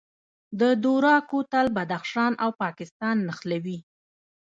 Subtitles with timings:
[0.59, 3.79] د دوراه کوتل بدخشان او پاکستان نښلوي